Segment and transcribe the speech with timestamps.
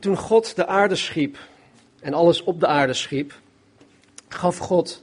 [0.00, 1.38] toen God de aarde schiep
[2.00, 3.34] en alles op de aarde schiep,
[4.28, 5.02] gaf God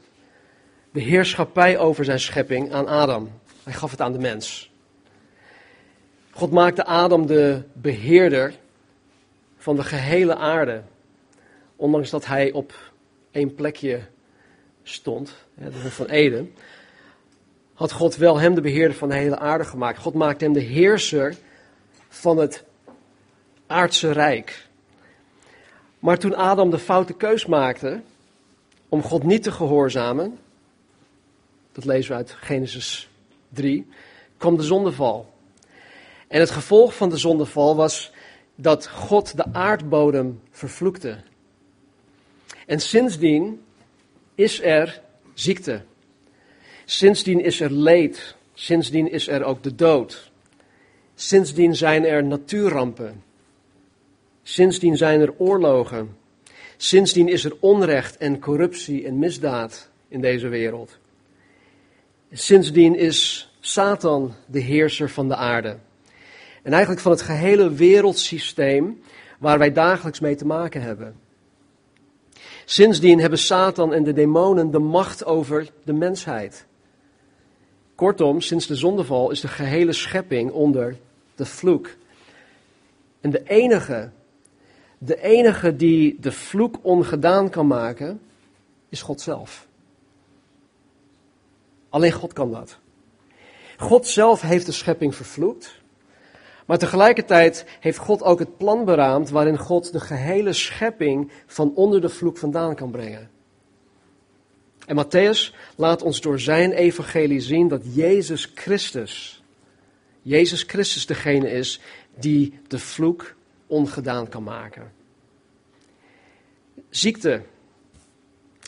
[0.91, 3.31] de heerschappij over zijn schepping aan Adam.
[3.63, 4.71] Hij gaf het aan de mens.
[6.31, 8.53] God maakte Adam de beheerder
[9.57, 10.81] van de gehele aarde.
[11.75, 12.73] Ondanks dat hij op
[13.31, 14.01] één plekje
[14.83, 16.53] stond, de Hof van Eden,
[17.73, 19.99] had God wel hem de beheerder van de hele aarde gemaakt.
[19.99, 21.35] God maakte hem de heerser
[22.09, 22.63] van het
[23.67, 24.66] aardse rijk.
[25.99, 28.01] Maar toen Adam de foute keus maakte
[28.89, 30.39] om God niet te gehoorzamen,
[31.71, 33.09] dat lezen we uit Genesis
[33.49, 33.87] 3,
[34.37, 35.33] kwam de zondeval.
[36.27, 38.11] En het gevolg van de zondeval was
[38.55, 41.17] dat God de aardbodem vervloekte.
[42.65, 43.61] En sindsdien
[44.35, 45.01] is er
[45.33, 45.81] ziekte.
[46.85, 48.35] Sindsdien is er leed.
[48.53, 50.31] Sindsdien is er ook de dood.
[51.15, 53.23] Sindsdien zijn er natuurrampen.
[54.47, 56.17] Sindsdien zijn er oorlogen.
[56.77, 60.97] Sindsdien is er onrecht en corruptie en misdaad in deze wereld.
[62.31, 65.77] Sindsdien is Satan de heerser van de aarde.
[66.63, 69.01] En eigenlijk van het gehele wereldsysteem
[69.39, 71.15] waar wij dagelijks mee te maken hebben.
[72.65, 76.65] Sindsdien hebben Satan en de demonen de macht over de mensheid.
[77.95, 80.97] Kortom, sinds de zondeval is de gehele schepping onder
[81.35, 81.89] de vloek.
[83.21, 84.11] En de enige,
[84.97, 88.21] de enige die de vloek ongedaan kan maken,
[88.89, 89.67] is God zelf.
[91.89, 92.77] Alleen God kan dat.
[93.77, 95.81] God zelf heeft de schepping vervloekt.
[96.65, 102.01] Maar tegelijkertijd heeft God ook het plan beraamd waarin God de gehele schepping van onder
[102.01, 103.29] de vloek vandaan kan brengen.
[104.85, 109.43] En Matthäus laat ons door zijn evangelie zien dat Jezus Christus,
[110.21, 111.79] Jezus Christus degene is
[112.19, 113.35] die de vloek
[113.67, 114.91] ongedaan kan maken.
[116.89, 117.41] Ziekte.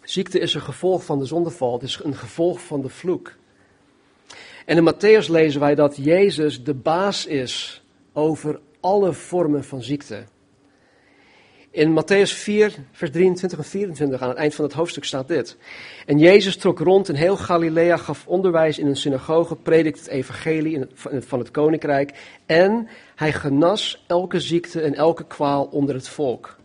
[0.03, 3.37] Ziekte is een gevolg van de zondeval, het is een gevolg van de vloek.
[4.65, 7.83] En in Matthäus lezen wij dat Jezus de baas is
[8.13, 10.23] over alle vormen van ziekte.
[11.71, 15.57] In Matthäus 4, vers 23 en 24, aan het eind van het hoofdstuk staat dit.
[16.05, 20.85] En Jezus trok rond in heel Galilea, gaf onderwijs in een synagoge, predikte het evangelie
[21.19, 22.13] van het koninkrijk
[22.45, 26.57] en hij genas elke ziekte en elke kwaal onder het volk.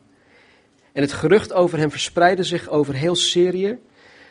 [0.92, 3.78] En het gerucht over hem verspreidde zich over heel Syrië.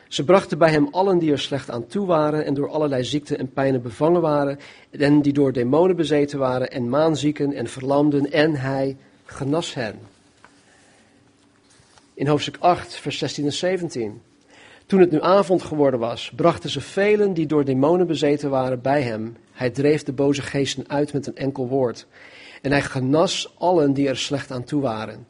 [0.07, 3.37] Ze brachten bij hem allen die er slecht aan toe waren en door allerlei ziekten
[3.37, 4.59] en pijnen bevangen waren,
[4.91, 10.12] en die door demonen bezeten waren en maanzieken en verlamden, en hij genas hen.
[12.23, 14.21] In hoofdstuk 8, vers 16 en 17.
[14.85, 19.01] Toen het nu avond geworden was, brachten ze velen die door demonen bezeten waren bij
[19.01, 19.37] hem.
[19.51, 22.07] Hij dreef de boze geesten uit met een enkel woord.
[22.61, 25.27] En hij genas allen die er slecht aan toe waren.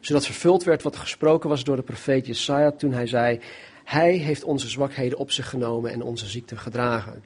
[0.00, 3.40] Zodat vervuld werd wat gesproken was door de profeet Jesaja toen hij zei,
[3.84, 7.24] hij heeft onze zwakheden op zich genomen en onze ziekte gedragen.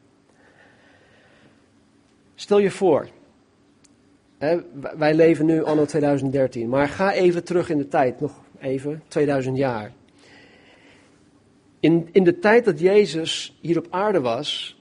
[2.35, 3.09] Stel je voor,
[4.39, 4.61] hè,
[4.97, 9.57] wij leven nu anno 2013, maar ga even terug in de tijd, nog even, 2000
[9.57, 9.93] jaar.
[11.81, 14.81] In, in de tijd dat Jezus hier op aarde was,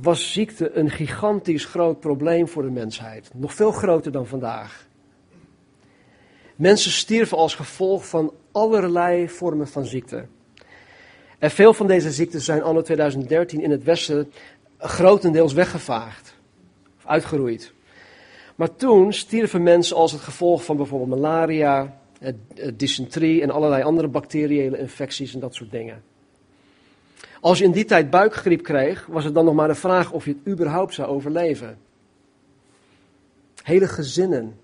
[0.00, 3.30] was ziekte een gigantisch groot probleem voor de mensheid.
[3.34, 4.86] Nog veel groter dan vandaag.
[6.56, 10.26] Mensen stierven als gevolg van allerlei vormen van ziekte.
[11.38, 14.32] En veel van deze ziekten zijn anno 2013 in het Westen
[14.78, 16.34] grotendeels weggevaagd.
[16.96, 17.72] Of uitgeroeid.
[18.54, 21.97] Maar toen stierven mensen als het gevolg van bijvoorbeeld malaria,
[22.74, 26.02] dysenterie en allerlei andere bacteriële infecties en dat soort dingen.
[27.40, 30.24] Als je in die tijd buikgriep kreeg, was het dan nog maar de vraag of
[30.24, 31.78] je het überhaupt zou overleven.
[33.62, 34.58] Hele gezinnen,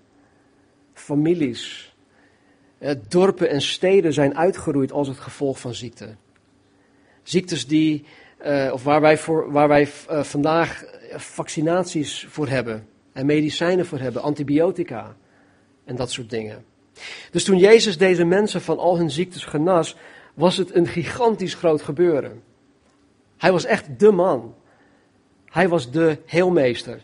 [0.93, 1.93] families,
[3.07, 6.15] dorpen en steden zijn uitgeroeid als het gevolg van ziekte.
[7.23, 8.05] Ziektes die,
[8.71, 10.83] of waar wij, voor, waar wij vandaag
[11.15, 15.15] vaccinaties voor hebben en medicijnen voor hebben, antibiotica
[15.83, 16.65] en dat soort dingen.
[17.31, 19.95] Dus toen Jezus deze mensen van al hun ziektes genas,
[20.33, 22.43] was het een gigantisch groot gebeuren.
[23.37, 24.55] Hij was echt de man.
[25.45, 27.01] Hij was de heelmeester.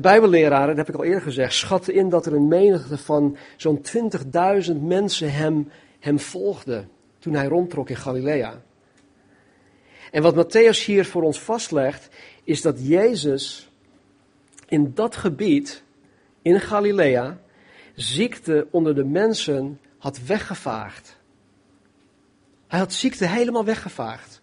[0.00, 3.84] Bijbelleraren, dat heb ik al eerder gezegd, schatten in dat er een menigte van zo'n
[4.66, 8.62] 20.000 mensen hem, hem volgden toen hij rondtrok in Galilea.
[10.10, 12.08] En wat Matthäus hier voor ons vastlegt,
[12.44, 13.70] is dat Jezus
[14.68, 15.82] in dat gebied,
[16.42, 17.38] in Galilea,
[17.94, 21.16] ziekte onder de mensen had weggevaagd.
[22.66, 24.42] Hij had ziekte helemaal weggevaagd.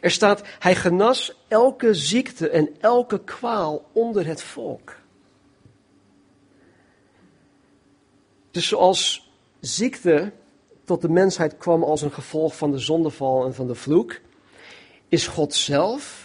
[0.00, 4.96] Er staat, hij genas elke ziekte en elke kwaal onder het volk.
[8.50, 9.30] Dus zoals
[9.60, 10.32] ziekte
[10.84, 14.20] tot de mensheid kwam als een gevolg van de zondeval en van de vloek,
[15.08, 16.23] is God zelf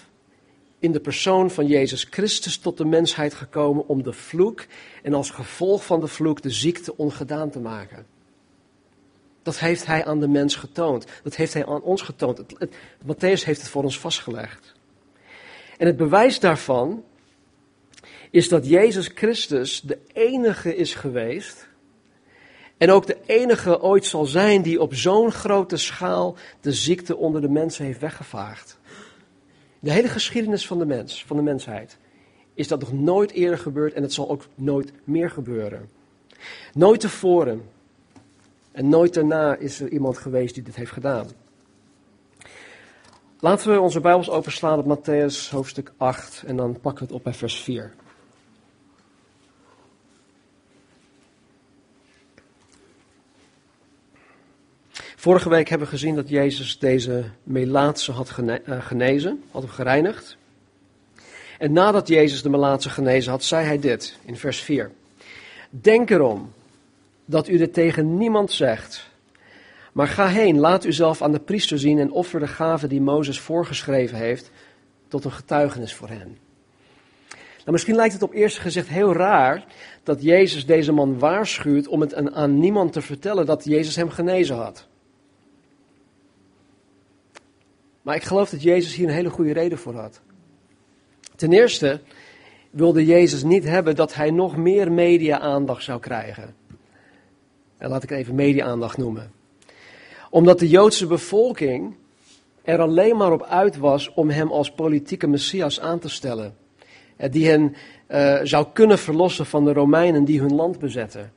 [0.80, 4.66] in de persoon van Jezus Christus tot de mensheid gekomen om de vloek
[5.04, 8.06] en als gevolg van de vloek de ziekte ongedaan te maken.
[9.44, 11.06] Dat heeft hij aan de mens getoond.
[11.24, 12.38] Dat heeft hij aan ons getoond.
[12.38, 14.74] Het, Matthäus heeft het voor ons vastgelegd.
[15.78, 17.04] En het bewijs daarvan
[18.32, 21.68] is dat Jezus Christus de enige is geweest
[22.78, 27.42] en ook de enige ooit zal zijn die op zo'n grote schaal de ziekte onder
[27.42, 28.79] de mensen heeft weggevaagd.
[29.80, 31.98] De hele geschiedenis van de mens, van de mensheid,
[32.54, 35.90] is dat nog nooit eerder gebeurd en het zal ook nooit meer gebeuren.
[36.74, 37.64] Nooit tevoren
[38.72, 41.28] en nooit daarna is er iemand geweest die dit heeft gedaan.
[43.40, 47.24] Laten we onze Bijbels openslaan op Matthäus hoofdstuk 8 en dan pakken we het op
[47.24, 47.94] bij vers 4.
[55.20, 60.38] Vorige week hebben we gezien dat Jezus deze Melaatse had eh, genezen, had hem gereinigd.
[61.58, 64.92] En nadat Jezus de Melaatse genezen had, zei hij dit in vers 4.
[65.70, 66.54] Denk erom
[67.26, 69.10] dat u dit tegen niemand zegt.
[69.92, 73.40] Maar ga heen, laat uzelf aan de priester zien en offer de gave die Mozes
[73.40, 74.52] voorgeschreven heeft
[75.08, 76.38] tot een getuigenis voor hen.
[77.58, 79.66] Nou, misschien lijkt het op eerste gezicht heel raar
[80.04, 84.56] dat Jezus deze man waarschuwt om het aan niemand te vertellen dat Jezus hem genezen
[84.56, 84.88] had.
[88.10, 90.22] Maar ik geloof dat Jezus hier een hele goede reden voor had.
[91.36, 92.02] Ten eerste
[92.70, 96.56] wilde Jezus niet hebben dat hij nog meer media-aandacht zou krijgen.
[97.78, 99.32] En laat ik even media-aandacht noemen.
[100.30, 101.96] Omdat de Joodse bevolking
[102.62, 106.56] er alleen maar op uit was om hem als politieke messias aan te stellen.
[107.32, 107.76] Die hen
[108.08, 111.34] uh, zou kunnen verlossen van de Romeinen die hun land bezetten.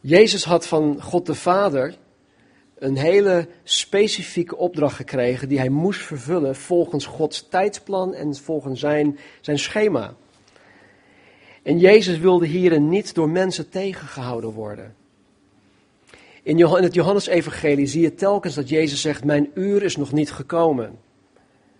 [0.00, 2.00] Jezus had van God de Vader
[2.82, 9.18] een hele specifieke opdracht gekregen die hij moest vervullen volgens Gods tijdsplan en volgens zijn,
[9.40, 10.14] zijn schema.
[11.62, 14.94] En Jezus wilde hierin niet door mensen tegengehouden worden.
[16.42, 20.98] In het Johannesevangelie zie je telkens dat Jezus zegt, mijn uur is nog niet gekomen.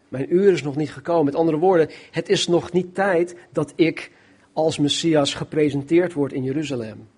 [0.09, 1.25] Mijn uur is nog niet gekomen.
[1.25, 4.11] Met andere woorden, het is nog niet tijd dat ik
[4.53, 7.09] als Messias gepresenteerd word in Jeruzalem.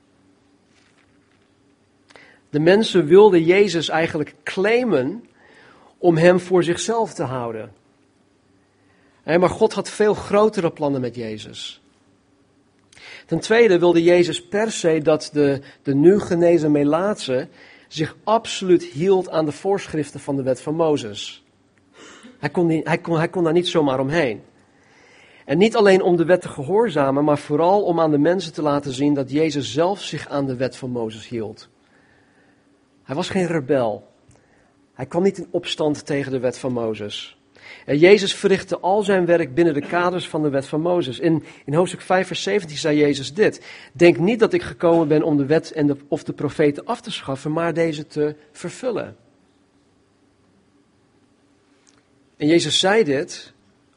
[2.55, 5.25] De mensen wilden Jezus eigenlijk claimen
[5.99, 7.73] om hem voor zichzelf te houden.
[9.25, 11.83] Maar God had veel grotere plannen met Jezus.
[13.27, 17.49] Ten tweede wilde Jezus per se dat de, de nu genezen Melaatse
[17.89, 21.45] zich absoluut hield aan de voorschriften van de wet van Mozes.
[22.39, 24.43] Hij kon, hij, kon, hij kon daar niet zomaar omheen.
[25.45, 28.63] En niet alleen om de wet te gehoorzamen, maar vooral om aan de mensen te
[28.63, 31.73] laten zien dat Jezus zelf zich aan de wet van Mozes hield.
[33.05, 34.13] Hij was geen rebel.
[34.95, 37.39] Hij kwam niet in opstand tegen de wet van Mozes.
[37.87, 41.19] En Jezus verrichtte al zijn werk binnen de kaders van de wet van Mozes.
[41.19, 43.67] In, in hoofdstuk 5, vers 17 zei Jezus dit.
[43.93, 47.01] Denk niet dat ik gekomen ben om de wet en de, of de profeten af
[47.01, 49.17] te schaffen, maar deze te vervullen.
[52.37, 53.53] En Jezus zei dit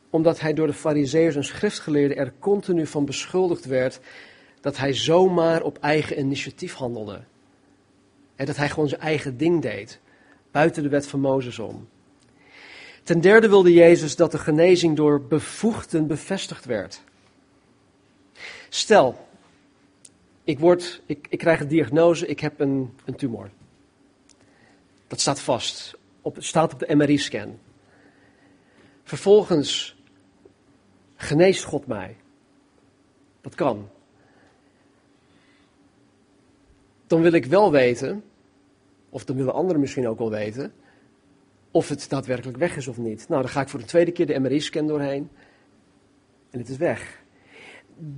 [0.09, 3.99] omdat hij door de fariseeërs en schriftgeleerden er continu van beschuldigd werd
[4.61, 7.23] dat hij zomaar op eigen initiatief handelde.
[8.45, 9.99] Dat hij gewoon zijn eigen ding deed,
[10.51, 11.87] buiten de wet van Mozes om.
[13.03, 17.01] Ten derde wilde Jezus dat de genezing door bevoegden bevestigd werd.
[18.69, 19.27] Stel,
[20.43, 23.49] ik, word, ik, ik krijg een diagnose, ik heb een, een tumor.
[25.07, 27.59] Dat staat vast, op, staat op de MRI-scan.
[29.03, 29.95] Vervolgens
[31.15, 32.17] geneest God mij.
[33.41, 33.89] Dat kan.
[37.07, 38.23] Dan wil ik wel weten,
[39.09, 40.73] of dan willen anderen misschien ook wel weten,
[41.71, 43.25] of het daadwerkelijk weg is of niet.
[43.29, 45.29] Nou, dan ga ik voor de tweede keer de MRI-scan doorheen
[46.49, 47.21] en het is weg.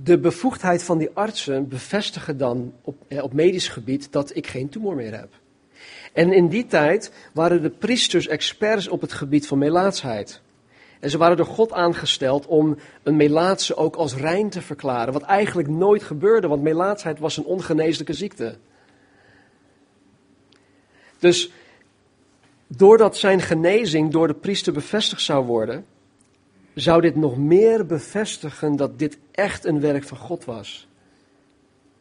[0.02, 4.68] De bevoegdheid van die artsen bevestigen dan op, eh, op medisch gebied dat ik geen
[4.68, 5.28] tumor meer heb.
[6.12, 10.40] En in die tijd waren de priesters experts op het gebied van melaatsheid.
[11.00, 15.12] En ze waren door God aangesteld om een melaatse ook als rein te verklaren.
[15.12, 18.56] Wat eigenlijk nooit gebeurde, want melaatsheid was een ongeneeslijke ziekte.
[21.20, 21.50] Dus
[22.66, 25.84] doordat zijn genezing door de priester bevestigd zou worden,
[26.74, 30.88] zou dit nog meer bevestigen dat dit echt een werk van God was.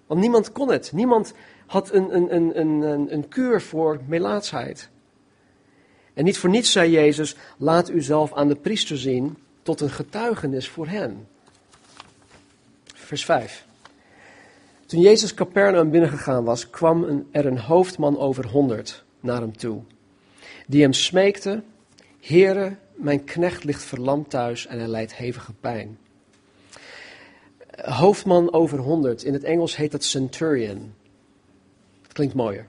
[0.08, 0.92] Want niemand kon het.
[0.92, 1.34] Niemand
[1.66, 4.90] had een, een, een, een, een kuur voor melaatsheid.
[6.14, 9.90] En niet voor niets zei Jezus, laat u zelf aan de priester zien tot een
[9.90, 11.28] getuigenis voor hen.
[12.94, 13.66] Vers 5.
[14.86, 19.82] Toen Jezus Capernaum binnengegaan was, kwam er een hoofdman over honderd naar hem toe,
[20.68, 21.64] die hem smeekte,
[22.20, 25.98] Heere, mijn knecht ligt verlamd thuis en hij lijdt hevige pijn.
[27.76, 30.94] Hoofdman over honderd, in het Engels heet dat centurion.
[32.02, 32.68] Dat klinkt mooier.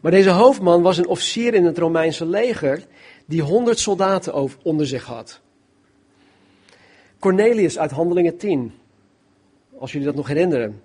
[0.00, 2.86] Maar deze hoofdman was een officier in het Romeinse leger
[3.26, 5.40] die honderd soldaten onder zich had.
[7.18, 8.72] Cornelius uit Handelingen 10,
[9.78, 10.82] als jullie dat nog herinneren,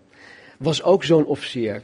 [0.57, 1.83] was ook zo'n officier.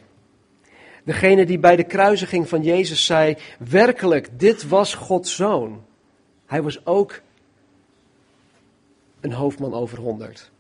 [1.03, 3.37] Degene die bij de kruisiging van Jezus zei:
[3.69, 5.85] Werkelijk, dit was Gods zoon.
[6.45, 7.21] Hij was ook
[9.19, 10.51] een hoofdman over honderd.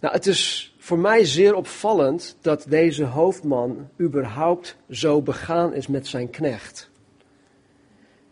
[0.00, 6.06] Nou, het is voor mij zeer opvallend dat deze hoofdman überhaupt zo begaan is met
[6.06, 6.90] zijn knecht.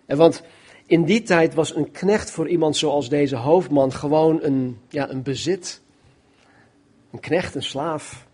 [0.07, 0.43] En want
[0.87, 5.23] in die tijd was een knecht voor iemand zoals deze hoofdman gewoon een, ja, een
[5.23, 5.81] bezit.
[7.13, 8.28] Een knecht, een slaaf.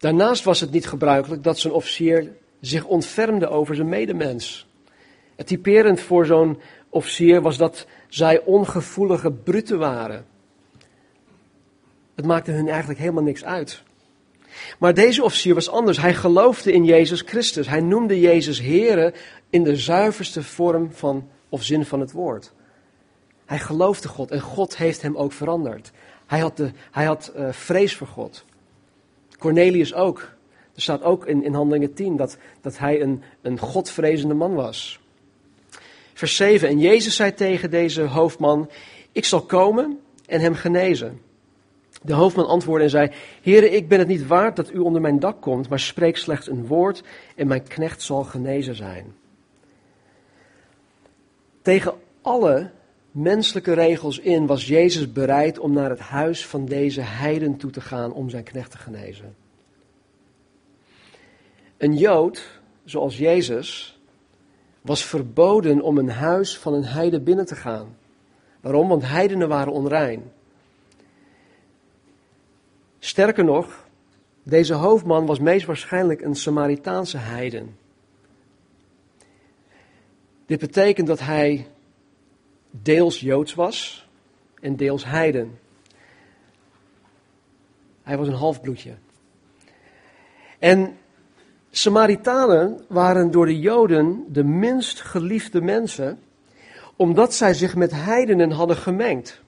[0.00, 4.66] Daarnaast was het niet gebruikelijk dat zo'n officier zich ontfermde over zijn medemens.
[5.36, 10.26] Het typerend voor zo'n officier was dat zij ongevoelige bruten waren.
[12.14, 13.82] Het maakte hun eigenlijk helemaal niks uit.
[14.78, 15.98] Maar deze officier was anders.
[15.98, 17.68] Hij geloofde in Jezus Christus.
[17.68, 19.14] Hij noemde Jezus Here
[19.50, 22.52] in de zuiverste vorm van, of zin van het woord.
[23.46, 25.90] Hij geloofde God en God heeft hem ook veranderd.
[26.26, 28.44] Hij had, de, hij had uh, vrees voor God.
[29.40, 30.18] Cornelius ook.
[30.74, 35.00] Er staat ook in, in Handelingen 10 dat, dat hij een, een godvrezende man was.
[36.14, 36.68] Vers 7.
[36.68, 38.70] En Jezus zei tegen deze hoofdman:
[39.12, 41.20] Ik zal komen en hem genezen.
[42.02, 43.10] De hoofdman antwoordde en zei:
[43.42, 46.48] Heere, ik ben het niet waard dat u onder mijn dak komt, maar spreek slechts
[46.48, 47.02] een woord
[47.36, 49.14] en mijn knecht zal genezen zijn.
[51.62, 52.70] Tegen alle
[53.10, 57.80] menselijke regels in was Jezus bereid om naar het huis van deze heiden toe te
[57.80, 59.34] gaan om zijn knecht te genezen.
[61.76, 63.98] Een Jood, zoals Jezus,
[64.80, 67.96] was verboden om een huis van een heide binnen te gaan.
[68.60, 68.88] Waarom?
[68.88, 70.32] Want heidenen waren onrein.
[72.98, 73.88] Sterker nog,
[74.42, 77.76] deze hoofdman was meest waarschijnlijk een Samaritaanse heiden.
[80.46, 81.66] Dit betekent dat hij
[82.70, 84.08] deels Joods was
[84.60, 85.58] en deels heiden.
[88.02, 88.94] Hij was een halfbloedje.
[90.58, 90.96] En
[91.70, 96.18] Samaritanen waren door de Joden de minst geliefde mensen,
[96.96, 99.40] omdat zij zich met heidenen hadden gemengd.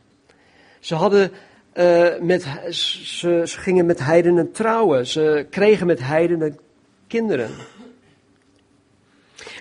[0.80, 1.30] Ze, hadden,
[1.74, 6.58] uh, met, ze gingen met heidenen trouwen, ze kregen met heidenen
[7.06, 7.50] kinderen.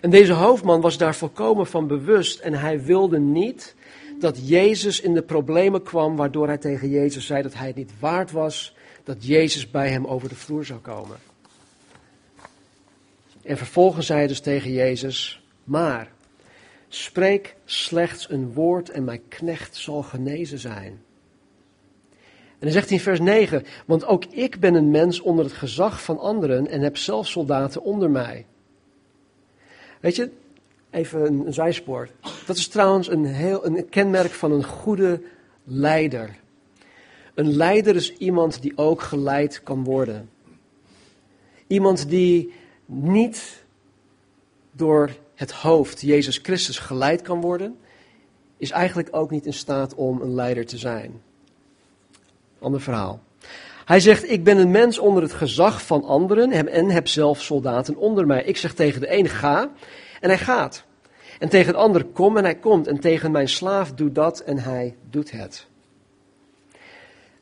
[0.02, 3.76] En deze hoofdman was daar volkomen van bewust en hij wilde niet
[4.20, 8.00] dat Jezus in de problemen kwam, waardoor hij tegen Jezus zei dat hij het niet
[8.00, 11.18] waard was dat Jezus bij hem over de vloer zou komen.
[13.44, 16.12] En vervolgens zei hij dus tegen Jezus, maar
[16.88, 21.02] spreek slechts een woord en mijn knecht zal genezen zijn.
[22.60, 25.54] En dan zegt hij in vers 9, want ook ik ben een mens onder het
[25.54, 28.46] gezag van anderen en heb zelf soldaten onder mij.
[30.02, 30.30] Weet je,
[30.90, 32.10] even een, zijspoor.
[32.46, 35.22] Dat is trouwens een, heel, een kenmerk van een goede
[35.64, 36.40] leider.
[37.34, 40.30] Een leider is iemand die ook geleid kan worden.
[41.68, 42.54] Iemand die
[42.86, 43.64] niet
[44.72, 47.78] door het hoofd Jezus Christus geleid kan worden,
[48.58, 51.22] is eigenlijk ook niet in staat om een leider te zijn.
[52.60, 53.22] Ander verhaal.
[53.92, 57.96] Hij zegt, ik ben een mens onder het gezag van anderen en heb zelf soldaten
[57.96, 58.44] onder mij.
[58.44, 59.72] Ik zeg tegen de een, ga,
[60.20, 60.86] en hij gaat.
[61.40, 62.88] En tegen de ander, kom, en hij komt.
[62.88, 65.68] En tegen mijn slaaf, doe dat, en hij doet het.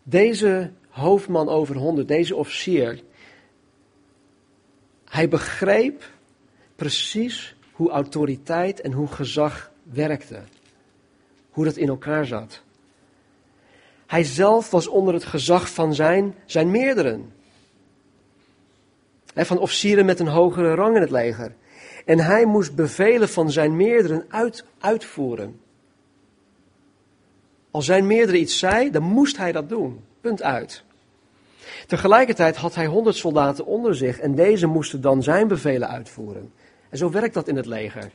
[0.03, 3.03] Deze hoofdman over honderd, deze officier,
[5.06, 6.03] hij begreep
[6.75, 10.39] precies hoe autoriteit en hoe gezag werkte.
[11.50, 12.63] Hoe dat in elkaar zat.
[14.10, 17.34] Hij zelf was onder het gezag van zijn, zijn meerderen.
[19.36, 21.56] Van officieren met een hogere rang in het leger.
[22.06, 25.60] En hij moest bevelen van zijn meerderen uit, uitvoeren.
[27.72, 30.04] Als zijn meerdere iets zei, dan moest hij dat doen.
[30.22, 30.84] Punt uit.
[31.88, 36.54] Tegelijkertijd had hij honderd soldaten onder zich en deze moesten dan zijn bevelen uitvoeren.
[36.89, 38.12] En zo werkt dat in het leger.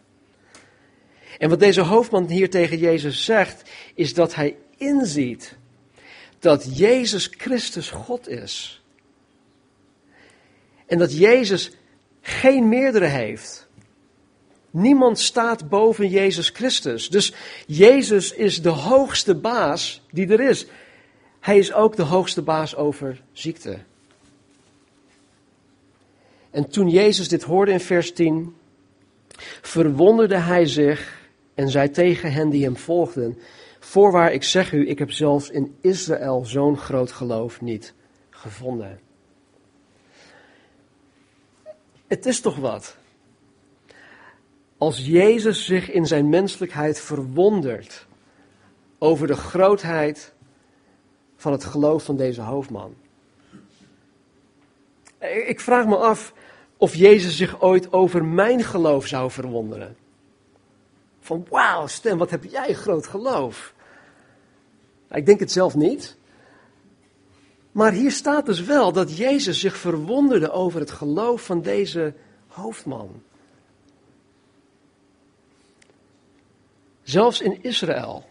[1.39, 5.63] En wat deze hoofdman hier tegen Jezus zegt, is dat hij inziet
[6.45, 8.83] dat Jezus Christus God is.
[10.87, 11.71] En dat Jezus
[12.21, 13.69] geen meerdere heeft.
[14.71, 17.09] Niemand staat boven Jezus Christus.
[17.09, 17.33] Dus
[17.67, 20.67] Jezus is de hoogste baas die er is.
[21.41, 23.79] Hij is ook de hoogste baas over ziekte.
[26.51, 28.57] En toen Jezus dit hoorde in vers 10,
[29.63, 33.39] verwonderde hij zich en zei tegen hen die hem volgden:
[33.85, 37.95] Voorwaar, ik zeg u, ik heb zelfs in Israël zo'n groot geloof niet
[38.31, 39.01] gevonden.
[42.07, 42.97] Het is toch wat?
[44.79, 48.07] Als Jezus zich in zijn menselijkheid verwondert
[48.99, 50.33] over de grootheid
[51.37, 52.95] van het geloof van deze hoofdman.
[55.47, 56.35] Ik vraag me af
[56.77, 59.97] of Jezus zich ooit over mijn geloof zou verwonderen.
[61.25, 63.75] Van wauw, Stem, wat heb jij groot geloof.
[65.11, 66.17] Ik denk het zelf niet.
[67.73, 72.15] Maar hier staat dus wel dat Jezus zich verwonderde over het geloof van deze
[72.47, 73.23] hoofdman.
[77.03, 78.25] Zelfs in Israël.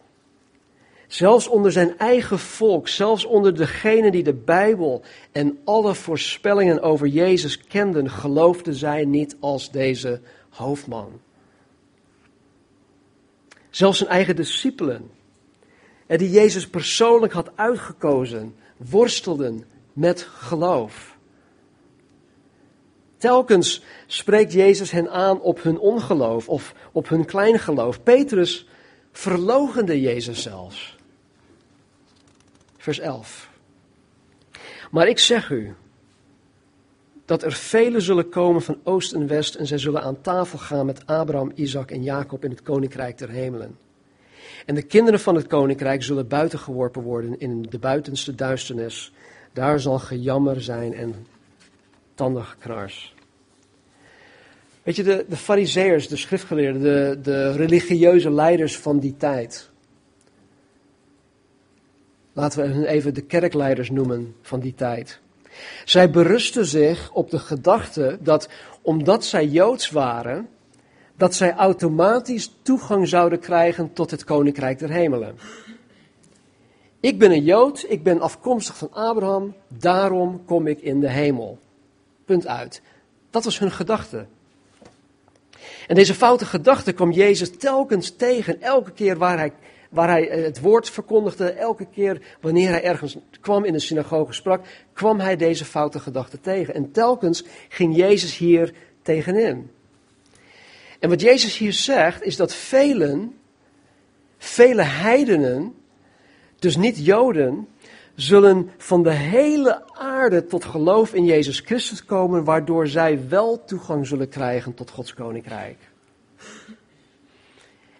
[1.07, 7.07] Zelfs onder zijn eigen volk, zelfs onder degenen die de Bijbel en alle voorspellingen over
[7.07, 11.23] Jezus kenden, geloofden zij niet als deze hoofdman.
[13.74, 15.12] Zelfs zijn eigen discipelen,
[16.08, 21.18] die Jezus persoonlijk had uitgekozen, worstelden met geloof.
[23.18, 28.03] Telkens spreekt Jezus hen aan op hun ongeloof of op hun kleingeloof.
[28.03, 28.68] Petrus
[29.12, 30.98] verlogende Jezus zelfs.
[32.77, 33.50] Vers 11.
[34.92, 35.75] Maar ik zeg u
[37.25, 40.86] dat er velen zullen komen van oost en west en zij zullen aan tafel gaan
[40.86, 43.77] met Abraham, Isaac en Jacob in het koninkrijk der hemelen.
[44.65, 49.13] En de kinderen van het koninkrijk zullen buiten geworpen worden in de buitenste duisternis.
[49.53, 51.27] Daar zal gejammer zijn en
[52.15, 53.15] tandenknars.
[54.84, 59.70] Weet je, de, de fariseërs, de schriftgeleerden, de, de religieuze leiders van die tijd.
[62.34, 65.22] Laten we hen even de kerkleiders noemen van die tijd.
[65.86, 68.50] Zij berusten zich op de gedachte dat
[68.81, 70.50] omdat zij Joods waren,
[71.18, 75.35] dat zij automatisch toegang zouden krijgen tot het koninkrijk der hemelen.
[77.00, 81.59] Ik ben een Jood, ik ben afkomstig van Abraham, daarom kom ik in de hemel.
[82.25, 82.81] Punt uit.
[83.29, 84.25] Dat was hun gedachte.
[85.87, 89.53] En deze foute gedachte kwam Jezus telkens tegen, elke keer waar hij,
[89.94, 94.34] waar hij eh, het woord verkondigde, elke keer wanneer hij ergens kwam in de synagoge
[94.34, 96.74] sprak, kwam hij deze foute gedachte tegen.
[96.74, 99.70] En telkens ging Jezus hier tegenin.
[101.00, 103.38] En wat Jezus hier zegt, is dat velen,
[104.38, 105.75] vele heidenen,
[106.60, 107.68] dus niet Joden,
[108.16, 114.08] zullen van de hele aarde tot geloof in Jezus Christus komen, waardoor zij wel toegang
[114.08, 115.77] zullen krijgen tot Gods koninkrijk.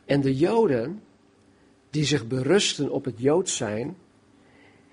[0.06, 1.02] En de Joden,
[1.94, 3.98] die zich berusten op het Joods zijn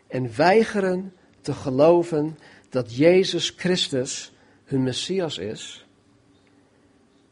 [0.07, 4.33] en weigeren te geloven dat Jezus Christus
[4.65, 5.87] hun Messias is,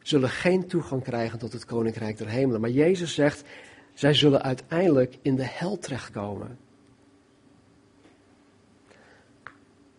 [0.01, 2.61] zullen geen toegang krijgen tot het koninkrijk der hemelen.
[2.61, 3.43] Maar Jezus zegt,
[3.93, 6.57] zij zullen uiteindelijk in de hel terechtkomen.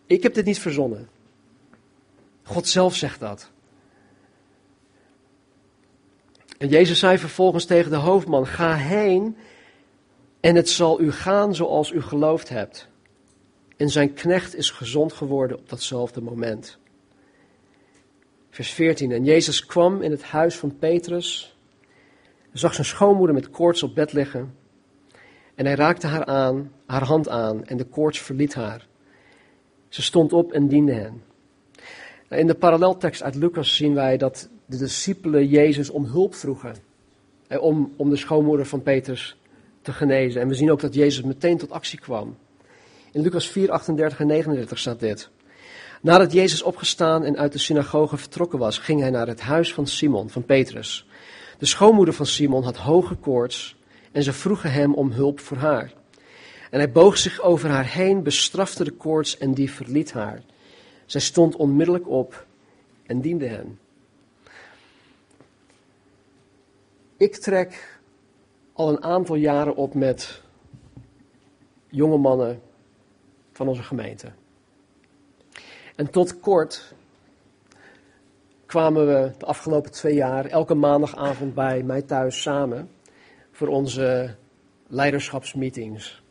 [0.05, 1.09] Ik heb dit niet verzonnen.
[2.43, 3.51] God zelf zegt dat.
[6.57, 9.35] En Jezus zei vervolgens tegen de hoofdman: Ga heen
[10.41, 12.87] en het zal u gaan zoals u geloofd hebt.
[13.77, 16.77] En zijn knecht is gezond geworden op datzelfde moment.
[18.49, 19.11] Vers 14.
[19.11, 21.55] En Jezus kwam in het huis van Petrus,
[22.53, 24.55] zag zijn schoonmoeder met koorts op bed liggen.
[25.55, 28.87] En hij raakte haar aan, haar hand aan, en de koorts verliet haar.
[29.89, 31.23] Ze stond op en diende hen.
[32.29, 36.75] In de paralleltekst uit Lucas zien wij dat de discipelen Jezus om hulp vroegen.
[37.59, 39.37] Om, om de schoonmoeder van Petrus
[39.81, 40.41] te genezen.
[40.41, 42.37] En we zien ook dat Jezus meteen tot actie kwam.
[43.11, 45.29] In Lucas 4, 38 en 39 staat dit.
[46.01, 49.87] Nadat Jezus opgestaan en uit de synagoge vertrokken was, ging hij naar het huis van
[49.87, 51.05] Simon, van Petrus.
[51.57, 53.75] De schoonmoeder van Simon had hoge koorts
[54.11, 55.93] en ze vroegen hem om hulp voor haar.
[56.69, 60.41] En hij boog zich over haar heen, bestrafte de koorts en die verliet haar.
[61.05, 62.45] Zij stond onmiddellijk op
[63.05, 63.79] en diende hen.
[67.17, 67.99] Ik trek
[68.73, 70.41] al een aantal jaren op met
[71.87, 72.61] jonge mannen
[73.51, 74.31] van onze gemeente.
[75.95, 76.93] En tot kort
[78.65, 82.89] kwamen we de afgelopen twee jaar elke maandagavond bij mij thuis samen
[83.51, 84.35] voor onze
[84.87, 86.23] leiderschapsmeetings.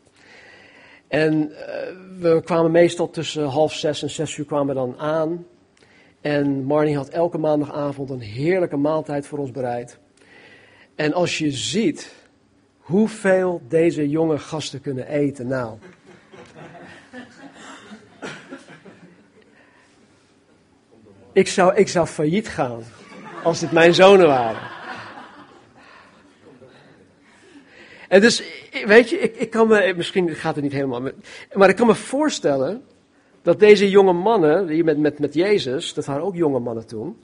[1.07, 5.45] En eh, we kwamen meestal tussen half zes en zes uur kwamen we dan aan.
[6.21, 9.99] En Marnie had elke maandagavond een heerlijke maaltijd voor ons bereid.
[10.95, 12.20] En als je ziet
[12.81, 15.47] hoeveel deze jonge gasten kunnen eten.
[15.47, 15.77] Nou.
[21.33, 22.83] Ik zou, ik zou failliet gaan
[23.43, 24.69] als dit mijn zonen waren.
[28.07, 28.43] En dus,
[28.85, 31.01] weet je, ik, ik kan me, misschien gaat het niet helemaal,
[31.53, 32.83] maar ik kan me voorstellen
[33.41, 37.23] dat deze jonge mannen, die met, met, met Jezus, dat waren ook jonge mannen toen,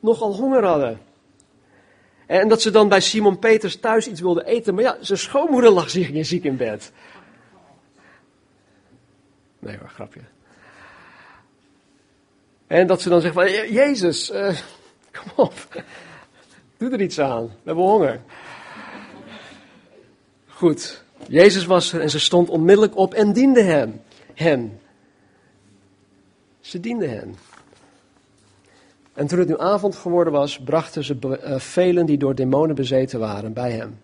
[0.00, 1.00] nogal honger hadden.
[2.26, 5.70] En dat ze dan bij Simon Peters thuis iets wilden eten, maar ja, zijn schoonmoeder
[5.70, 6.92] lag ziek in bed.
[9.58, 10.20] Nee hoor, grapje.
[12.66, 14.58] En dat ze dan zeggen van, Jezus, uh,
[15.16, 15.84] kom op,
[16.76, 18.20] doe er iets aan, we hebben honger.
[20.46, 24.02] Goed, Jezus was er en ze stond onmiddellijk op en diende hem.
[24.34, 24.80] hen.
[26.60, 27.36] Ze diende hen.
[29.14, 33.18] En toen het nu avond geworden was, brachten ze uh, velen die door demonen bezeten
[33.18, 33.98] waren bij hem.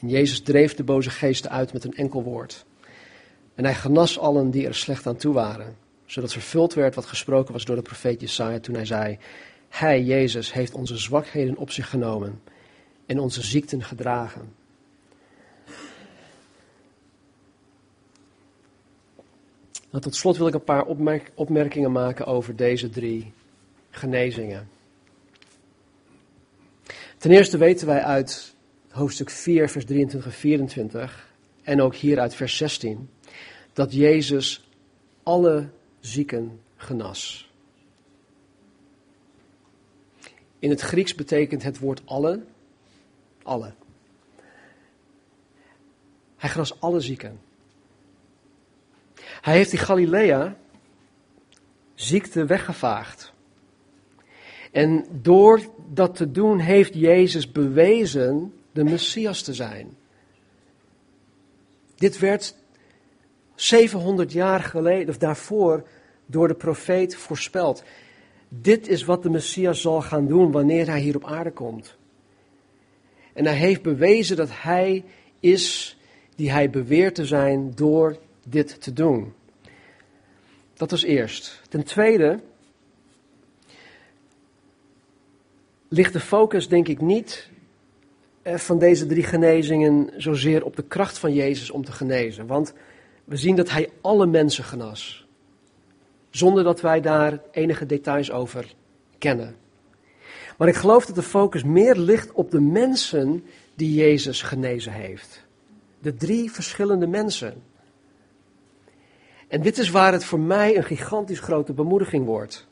[0.00, 2.64] En Jezus dreef de boze geesten uit met een enkel woord.
[3.54, 7.52] En hij genas allen die er slecht aan toe waren, zodat vervuld werd wat gesproken
[7.52, 9.18] was door de profeet Jesaja toen hij zei:
[9.68, 12.40] Hij, Jezus, heeft onze zwakheden op zich genomen
[13.06, 14.54] en onze ziekten gedragen.
[19.90, 20.84] Nou, tot slot wil ik een paar
[21.34, 23.32] opmerkingen maken over deze drie
[23.96, 24.68] genezingen.
[27.16, 28.54] Ten eerste weten wij uit
[28.90, 33.10] hoofdstuk 4, vers 23 en 24 en ook hier uit vers 16
[33.72, 34.70] dat Jezus
[35.22, 35.68] alle
[36.00, 37.50] zieken genas.
[40.58, 42.44] In het Grieks betekent het woord alle,
[43.42, 43.72] alle.
[46.36, 47.40] Hij genas alle zieken.
[49.40, 50.56] Hij heeft die Galilea
[51.94, 53.34] ziekte weggevaagd.
[54.76, 55.60] En door
[55.92, 59.96] dat te doen heeft Jezus bewezen de Messias te zijn.
[61.94, 62.54] Dit werd
[63.54, 65.86] 700 jaar geleden, of daarvoor,
[66.26, 67.82] door de profeet voorspeld.
[68.48, 71.96] Dit is wat de Messias zal gaan doen wanneer hij hier op aarde komt.
[73.32, 75.04] En hij heeft bewezen dat hij
[75.40, 75.96] is
[76.34, 79.32] die hij beweert te zijn door dit te doen.
[80.74, 81.62] Dat was eerst.
[81.68, 82.40] Ten tweede
[85.96, 87.50] ligt de focus denk ik niet
[88.42, 92.46] eh, van deze drie genezingen zozeer op de kracht van Jezus om te genezen.
[92.46, 92.72] Want
[93.24, 95.26] we zien dat hij alle mensen genas.
[96.30, 98.74] Zonder dat wij daar enige details over
[99.18, 99.56] kennen.
[100.58, 105.44] Maar ik geloof dat de focus meer ligt op de mensen die Jezus genezen heeft.
[105.98, 107.62] De drie verschillende mensen.
[109.48, 112.66] En dit is waar het voor mij een gigantisch grote bemoediging wordt.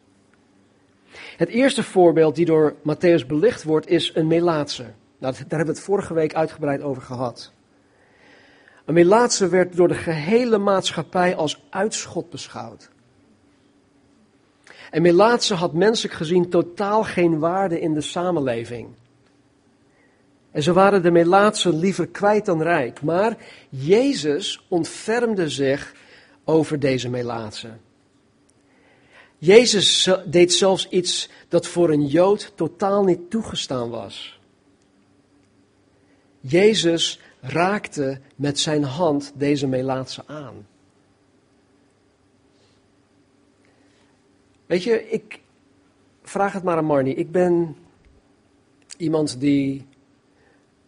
[1.36, 4.82] Het eerste voorbeeld die door Matthäus belicht wordt is een melaatse.
[5.18, 7.52] Nou, daar hebben we het vorige week uitgebreid over gehad.
[8.84, 12.90] Een melaatse werd door de gehele maatschappij als uitschot beschouwd.
[14.90, 18.88] En melaatse had menselijk gezien totaal geen waarde in de samenleving.
[20.50, 23.02] En ze waren de melaatse liever kwijt dan rijk.
[23.02, 23.36] Maar
[23.68, 25.94] Jezus ontfermde zich
[26.44, 27.68] over deze melaatse.
[29.38, 34.40] Jezus deed zelfs iets dat voor een Jood totaal niet toegestaan was.
[36.40, 40.66] Jezus raakte met zijn hand deze Melaatse aan.
[44.66, 45.40] Weet je, ik
[46.22, 47.14] vraag het maar aan Marnie.
[47.14, 47.76] Ik ben
[48.96, 49.86] iemand die.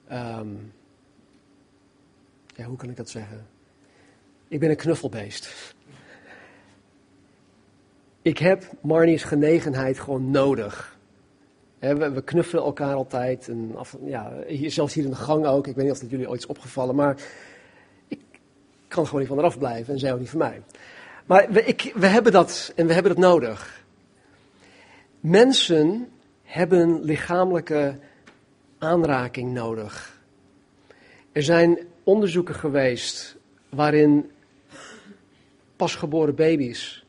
[0.09, 0.49] Ehm,
[2.55, 3.47] ja, hoe kan ik dat zeggen?
[4.49, 5.75] Ik ben een knuffelbeest.
[8.27, 10.99] Ik heb Marnie's genegenheid gewoon nodig.
[11.79, 13.49] We, knuffelen elkaar altijd.
[13.49, 13.75] En
[14.71, 15.67] zelfs hier in de gang ook.
[15.67, 16.95] Ik weet niet of dat jullie ooit is opgevallen.
[16.95, 17.17] Maar
[18.09, 18.19] ik
[18.89, 19.93] kan gewoon niet van eraf blijven.
[19.93, 20.63] En zij ook niet van mij.
[21.27, 23.85] Maar we, ik, we hebben dat en we hebben dat nodig.
[25.21, 26.09] Mensen
[26.43, 27.99] hebben lichamelijke
[28.79, 30.21] aanraking nodig.
[31.33, 33.37] Er zijn onderzoeken geweest
[33.69, 34.31] waarin
[35.77, 37.06] pasgeboren baby's,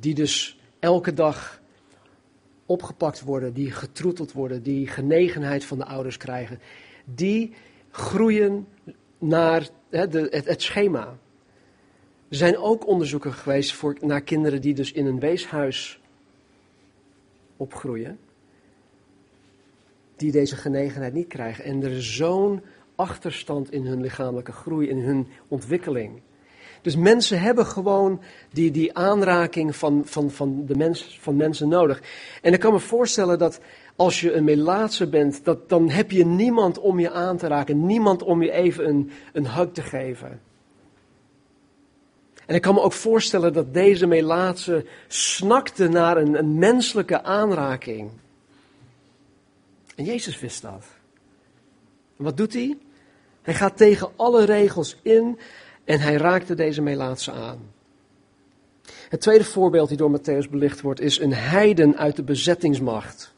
[0.00, 1.62] die dus elke dag
[2.66, 6.58] opgepakt worden, die getroeteld worden, die genegenheid van de ouders krijgen,
[7.04, 7.52] die
[7.90, 8.66] groeien
[9.18, 11.18] naar de, het, het, schema.
[12.28, 16.00] Er zijn ook onderzoeken geweest voor, naar kinderen die dus in een weeshuis
[17.56, 18.18] opgroeien,
[20.16, 21.64] die deze genegenheid niet krijgen.
[21.64, 22.62] En er is zo'n
[22.94, 26.20] achterstand in hun lichamelijke groei, in hun ontwikkeling.
[26.84, 28.20] Dus mensen hebben gewoon
[28.52, 32.02] die, die aanraking van, van, van, de mens, van mensen nodig.
[32.42, 33.60] En ik kan me voorstellen dat
[33.96, 37.86] als je een melaatse bent, dat, dan heb je niemand om je aan te raken.
[37.86, 40.40] Niemand om je even een, een hug te geven.
[42.46, 48.10] En ik kan me ook voorstellen dat deze Melaatse snakte naar een, een menselijke aanraking.
[49.96, 50.84] En Jezus wist dat.
[52.16, 52.76] En wat doet hij?
[53.42, 55.38] Hij gaat tegen alle regels in
[55.84, 57.72] en hij raakte deze Melaatse aan.
[59.08, 63.32] Het tweede voorbeeld die door Matthäus belicht wordt is een heiden uit de bezettingsmacht.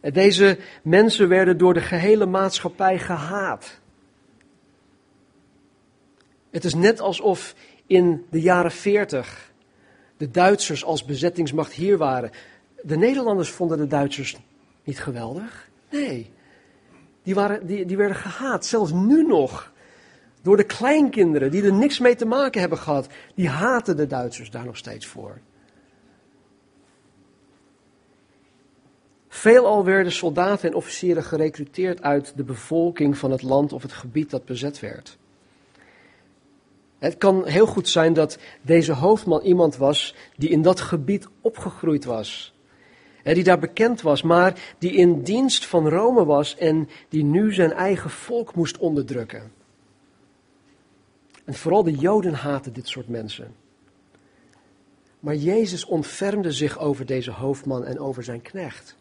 [0.00, 3.78] Deze mensen werden door de gehele maatschappij gehaat.
[6.50, 7.54] Het is net alsof
[7.86, 9.50] in de jaren 40
[10.16, 12.30] de Duitsers als bezettingsmacht hier waren.
[12.82, 14.36] De Nederlanders vonden de Duitsers
[14.84, 15.68] niet geweldig.
[15.90, 16.30] Nee,
[17.22, 19.72] die, waren, die, die werden gehaat, zelfs nu nog.
[20.42, 23.06] Door de kleinkinderen die er niks mee te maken hebben gehad.
[23.34, 25.40] Die haten de Duitsers daar nog steeds voor.
[29.28, 34.30] Veelal werden soldaten en officieren gerekruteerd uit de bevolking van het land of het gebied
[34.30, 35.18] dat bezet werd.
[36.98, 42.04] Het kan heel goed zijn dat deze hoofdman iemand was die in dat gebied opgegroeid
[42.04, 42.54] was.
[43.22, 47.72] Die daar bekend was, maar die in dienst van Rome was en die nu zijn
[47.72, 49.52] eigen volk moest onderdrukken.
[51.44, 53.54] En vooral de Joden haten dit soort mensen.
[55.20, 58.96] Maar Jezus ontfermde zich over deze hoofdman en over zijn knecht.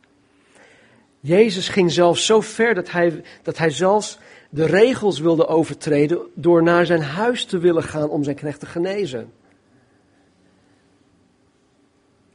[1.19, 6.63] Jezus ging zelfs zo ver dat hij, dat hij zelfs de regels wilde overtreden door
[6.63, 9.31] naar zijn huis te willen gaan om zijn knecht te genezen.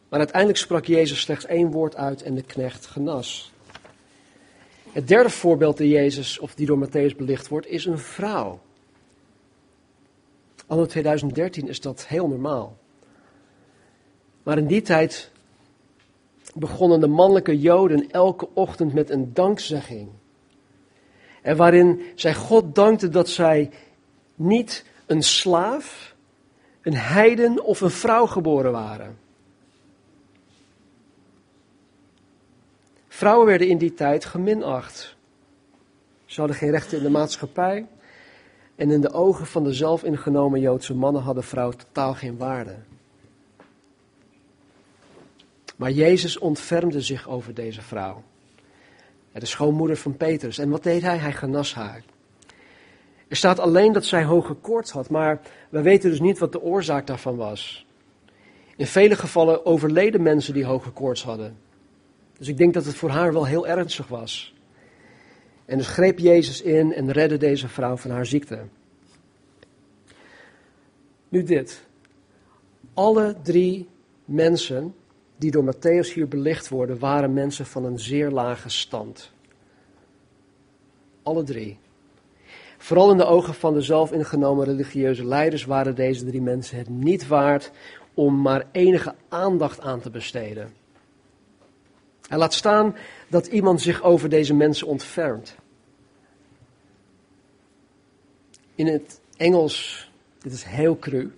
[0.08, 3.52] Maar uiteindelijk sprak Jezus slechts één woord uit en de knecht genas.
[4.92, 8.60] Het derde voorbeeld die Jezus, of die door Matthäus belicht wordt, is een vrouw.
[10.66, 12.76] Anno 2013 is dat heel normaal.
[14.42, 15.30] Maar in die tijd
[16.54, 20.08] begonnen de mannelijke Joden elke ochtend met een dankzegging.
[21.42, 23.70] En waarin zij God dankten dat zij
[24.34, 26.14] niet een slaaf,
[26.82, 29.18] een heiden of een vrouw geboren waren.
[33.08, 35.16] Vrouwen werden in die tijd geminacht.
[36.24, 37.86] Ze hadden geen rechten in de maatschappij.
[38.76, 42.76] En in de ogen van de zelf ingenomen Joodse mannen hadden vrouwen totaal geen waarde.
[45.76, 48.22] Maar Jezus ontfermde zich over deze vrouw.
[49.32, 50.58] De schoonmoeder van Petrus.
[50.58, 51.16] En wat deed hij?
[51.16, 52.02] Hij genas haar.
[53.28, 56.62] Er staat alleen dat zij hoge koorts had, maar we weten dus niet wat de
[56.62, 57.86] oorzaak daarvan was.
[58.76, 61.56] In vele gevallen overleden mensen die hoge koorts hadden.
[62.38, 64.53] Dus ik denk dat het voor haar wel heel ernstig was.
[65.64, 68.58] En dus greep Jezus in en redde deze vrouw van haar ziekte.
[71.28, 71.86] Nu dit.
[72.94, 73.88] Alle drie
[74.24, 74.94] mensen
[75.36, 79.32] die door Matthäus hier belicht worden, waren mensen van een zeer lage stand.
[81.22, 81.78] Alle drie.
[82.78, 87.26] Vooral in de ogen van de zelfingenomen religieuze leiders waren deze drie mensen het niet
[87.26, 87.70] waard
[88.14, 90.72] om maar enige aandacht aan te besteden.
[92.28, 92.96] En laat staan
[93.34, 95.54] dat iemand zich over deze mensen ontfermt.
[98.74, 101.32] In het Engels, dit is heel cru,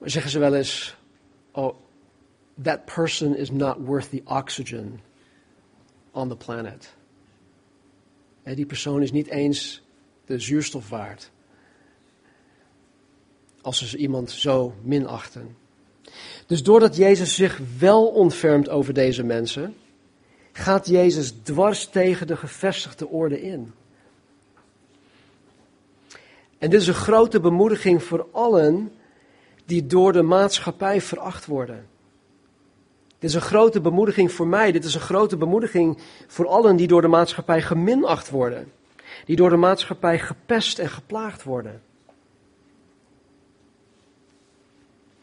[0.00, 0.96] zeggen ze wel eens,
[1.52, 1.74] oh,
[2.62, 5.00] that person is not worth the oxygen
[6.10, 6.94] on the planet.
[8.42, 9.82] Die persoon is niet eens
[10.24, 11.30] de zuurstof waard.
[13.60, 15.56] Als ze iemand zo minachten.
[16.46, 19.74] Dus doordat Jezus zich wel ontfermt over deze mensen,
[20.52, 23.72] gaat Jezus dwars tegen de gevestigde orde in.
[26.58, 28.92] En dit is een grote bemoediging voor allen
[29.64, 31.86] die door de maatschappij veracht worden.
[33.18, 34.72] Dit is een grote bemoediging voor mij.
[34.72, 38.72] Dit is een grote bemoediging voor allen die door de maatschappij geminacht worden.
[39.24, 41.82] Die door de maatschappij gepest en geplaagd worden.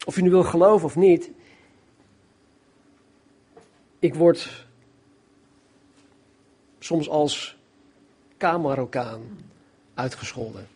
[0.06, 1.30] Of je nu wil geloven of niet.
[3.98, 4.66] Ik word
[6.80, 7.56] soms als
[8.36, 9.38] K-Marokkaan
[9.94, 10.68] uitgescholden.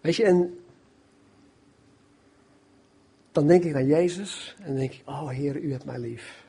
[0.00, 0.58] Weet je, en
[3.32, 6.44] dan denk ik aan Jezus en denk ik, oh Heer, u hebt mij lief.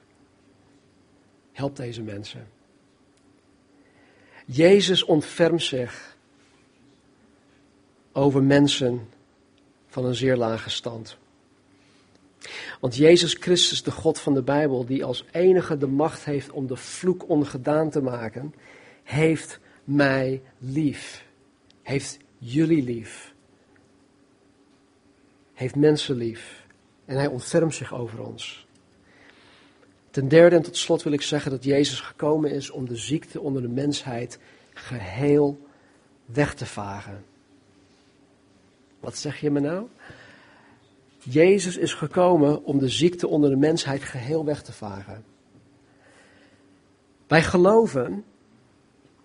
[1.51, 2.47] Help deze mensen.
[4.45, 6.17] Jezus ontfermt zich
[8.11, 9.09] over mensen
[9.87, 11.17] van een zeer lage stand.
[12.79, 16.67] Want Jezus Christus, de God van de Bijbel, die als enige de macht heeft om
[16.67, 18.53] de vloek ongedaan te maken,
[19.03, 21.25] heeft mij lief.
[21.81, 23.33] Heeft jullie lief
[25.55, 26.65] heeft mensen lief
[27.05, 28.67] en hij ontfermt zich over ons.
[30.09, 33.41] Ten derde en tot slot wil ik zeggen dat Jezus gekomen is om de ziekte
[33.41, 34.39] onder de mensheid
[34.73, 35.67] geheel
[36.25, 37.23] weg te vagen.
[38.99, 39.87] Wat zeg je me nou?
[41.29, 45.23] Jezus is gekomen om de ziekte onder de mensheid geheel weg te vagen.
[47.27, 48.23] Wij geloven,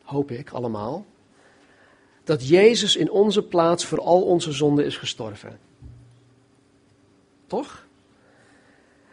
[0.02, 1.04] hoop ik allemaal,
[2.24, 5.58] dat Jezus in onze plaats voor al onze zonden is gestorven.
[7.46, 7.86] Toch?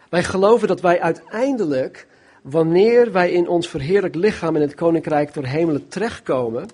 [0.10, 2.08] Wij geloven dat wij uiteindelijk,
[2.42, 6.70] wanneer wij in ons verheerlijk lichaam in het koninkrijk door hemelen terechtkomen,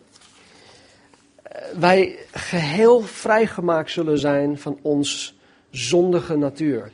[1.41, 5.35] eh, wij geheel vrijgemaakt zullen zijn van ons
[5.73, 6.91] zondige natuur.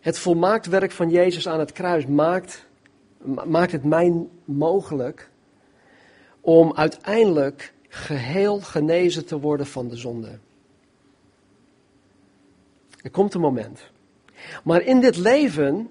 [0.00, 2.66] Het volmaakt werk van Jezus aan het kruis maakt,
[3.46, 5.30] maakt het mij mogelijk
[6.40, 10.38] om uiteindelijk geheel genezen te worden van de zonde.
[13.02, 13.90] Er komt een moment.
[14.64, 15.88] Maar in dit leven,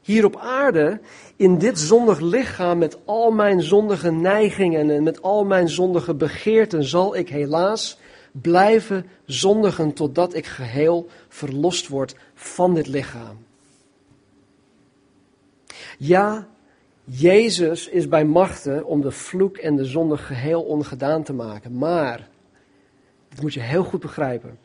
[0.00, 1.00] hier op aarde,
[1.36, 6.84] in dit zondig lichaam met al mijn zondige neigingen en met al mijn zondige begeerten,
[6.84, 7.98] zal ik helaas
[8.32, 13.38] blijven zondigen totdat ik geheel verlost word van dit lichaam.
[15.98, 16.48] Ja,
[17.04, 21.78] Jezus is bij machten om de vloek en de zonde geheel ongedaan te maken.
[21.78, 22.28] Maar,
[23.28, 24.58] dat moet je heel goed begrijpen,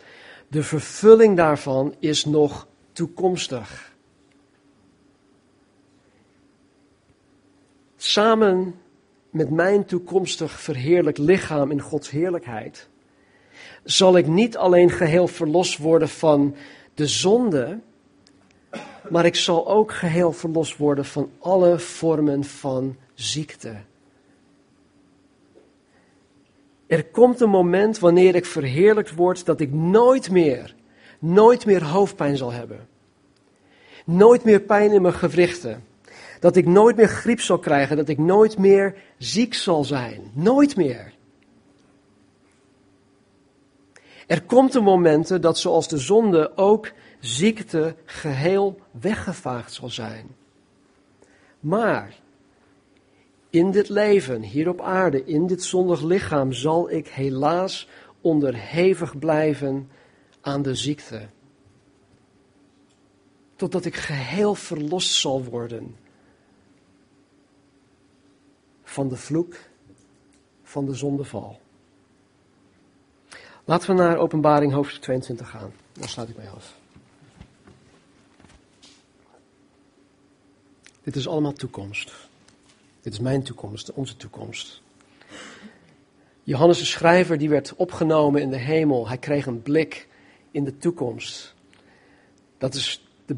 [0.47, 3.93] de vervulling daarvan is nog toekomstig.
[7.95, 8.75] Samen
[9.29, 12.89] met mijn toekomstig verheerlijk lichaam in Gods heerlijkheid,
[13.85, 16.55] zal ik niet alleen geheel verlost worden van
[16.93, 17.79] de zonde,
[19.09, 23.75] maar ik zal ook geheel verlost worden van alle vormen van ziekte.
[26.87, 30.75] Er komt een moment wanneer ik verheerlijkt word dat ik nooit meer,
[31.19, 32.87] nooit meer hoofdpijn zal hebben.
[34.05, 35.83] Nooit meer pijn in mijn gewrichten.
[36.39, 40.31] Dat ik nooit meer griep zal krijgen, dat ik nooit meer ziek zal zijn.
[40.33, 41.14] Nooit meer.
[44.25, 50.35] Er komt een moment dat zoals de zonde ook ziekte geheel weggevaagd zal zijn.
[51.59, 52.19] Maar
[53.49, 57.87] in dit leven, hier op aarde, in dit zondig lichaam, zal ik helaas
[58.21, 59.89] onderhevig blijven
[60.41, 61.27] aan de ziekte.
[63.55, 65.95] Totdat ik geheel verlost zal worden
[68.83, 69.55] van de vloek
[70.63, 71.59] van de zondeval.
[73.67, 75.73] Laten we naar Openbaring hoofdstuk 22 gaan.
[75.93, 76.75] Daar sluit ik mee af.
[81.03, 82.13] Dit is allemaal toekomst.
[83.01, 84.81] Dit is mijn toekomst, onze toekomst.
[86.43, 89.07] Johannes de schrijver die werd opgenomen in de hemel.
[89.07, 90.07] Hij kreeg een blik
[90.51, 91.55] in de toekomst.
[92.57, 93.37] Dat is, de,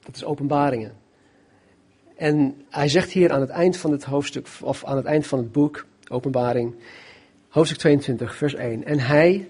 [0.00, 0.96] dat is openbaringen.
[2.16, 5.38] En hij zegt hier aan het eind van het hoofdstuk, of aan het eind van
[5.38, 6.74] het boek, openbaring,
[7.50, 8.84] hoofdstuk 22, vers 1.
[8.84, 9.48] En hij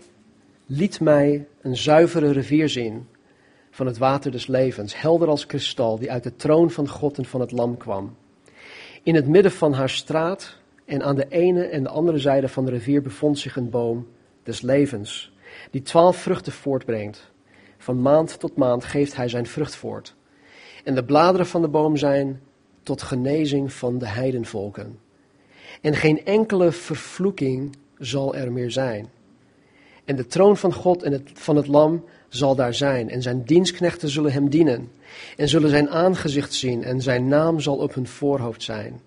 [0.66, 3.08] liet mij een zuivere rivier zien
[3.70, 7.24] van het water des levens, helder als kristal, die uit de troon van God en
[7.24, 8.16] van het lam kwam.
[9.02, 12.64] In het midden van haar straat en aan de ene en de andere zijde van
[12.64, 14.06] de rivier bevond zich een boom
[14.42, 15.32] des levens,
[15.70, 17.32] die twaalf vruchten voortbrengt.
[17.78, 20.14] Van maand tot maand geeft hij zijn vrucht voort.
[20.84, 22.40] En de bladeren van de boom zijn
[22.82, 24.98] tot genezing van de heidenvolken.
[25.80, 29.08] En geen enkele vervloeking zal er meer zijn.
[30.04, 33.10] En de troon van God en het, van het Lam zal daar zijn.
[33.10, 34.90] En zijn dienstknechten zullen hem dienen.
[35.36, 36.84] En zullen zijn aangezicht zien.
[36.84, 39.00] En zijn naam zal op hun voorhoofd zijn.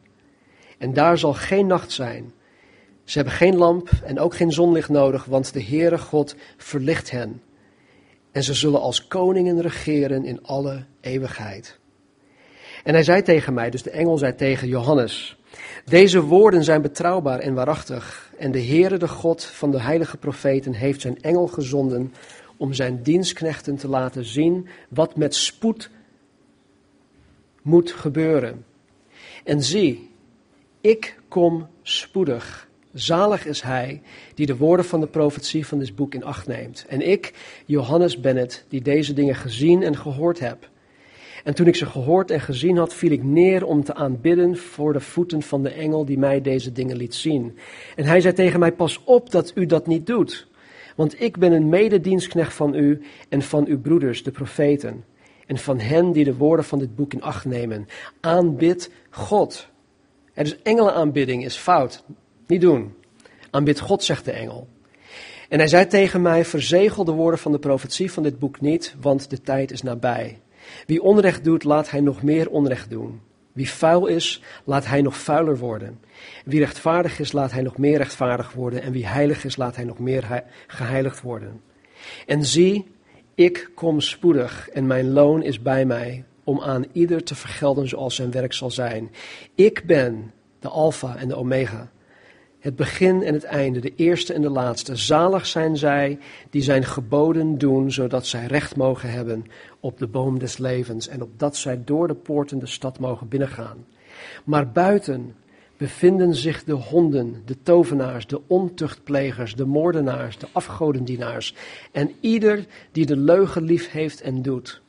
[0.78, 2.34] En daar zal geen nacht zijn.
[3.04, 7.42] Ze hebben geen lamp en ook geen zonlicht nodig, want de Heere God verlicht hen.
[8.32, 11.80] En ze zullen als koningen regeren in alle eeuwigheid.
[12.84, 15.38] En hij zei tegen mij, dus de engel zei tegen Johannes,
[15.86, 18.32] deze woorden zijn betrouwbaar en waarachtig.
[18.38, 22.14] En de Heere, de God van de heilige profeten, heeft zijn engel gezonden
[22.58, 25.90] om zijn dienstknechten te laten zien wat met spoed
[27.62, 28.66] moet gebeuren.
[29.44, 30.10] En zie,
[30.82, 32.68] ik kom spoedig.
[32.94, 34.02] Zalig is hij
[34.36, 36.86] die de woorden van de profetie van dit boek in acht neemt.
[36.88, 37.34] En ik,
[37.66, 40.70] Johannes ben die deze dingen gezien en gehoord heb.
[41.44, 44.94] En toen ik ze gehoord en gezien had, viel ik neer om te aanbidden voor
[44.94, 47.58] de voeten van de engel die mij deze dingen liet zien.
[47.96, 50.48] En hij zei tegen mij, pas op dat u dat niet doet.
[50.96, 55.04] Want ik ben een mededienstknecht van u en van uw broeders, de profeten.
[55.46, 57.88] En van hen die de woorden van dit boek in acht nemen.
[58.20, 59.68] Aanbid God.
[60.34, 62.04] Er is engelenaanbidding is fout.
[62.48, 62.94] Niet doen.
[63.52, 64.68] Aanbid God, zegt de engel.
[65.50, 68.96] En hij zei tegen mij, verzegel de woorden van de profetie van dit boek niet,
[69.02, 70.40] want de tijd is nabij.
[70.86, 73.22] Wie onrecht doet, laat hij nog meer onrecht doen.
[73.54, 76.00] Wie vuil is, laat hij nog vuiler worden.
[76.46, 78.82] Wie rechtvaardig is, laat hij nog meer rechtvaardig worden.
[78.82, 81.62] En wie heilig is, laat hij nog meer geheiligd worden.
[82.26, 82.86] En zie,
[83.36, 88.16] ik kom spoedig en mijn loon is bij mij om aan ieder te vergelden zoals
[88.16, 89.12] zijn werk zal zijn.
[89.56, 91.92] Ik ben de Alpha en de Omega,
[92.64, 94.96] het begin en het einde, de eerste en de laatste.
[94.96, 99.46] Zalig zijn zij die zijn geboden doen, zodat zij recht mogen hebben
[99.80, 103.86] op de boom des levens en opdat zij door de poorten de stad mogen binnengaan.
[104.44, 105.36] Maar buiten
[105.78, 111.56] bevinden zich de honden, de tovenaars, de ontuchtplegers, de moordenaars, de afgodendienaars
[111.92, 114.82] en ieder die de leugen lief heeft en doet.